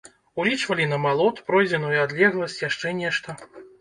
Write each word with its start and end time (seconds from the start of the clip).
Улічвалі 0.43 0.87
намалот, 0.93 1.41
пройдзеную 1.51 1.91
адлегласць, 2.07 2.59
яшчэ 2.69 2.97
нешта. 3.03 3.29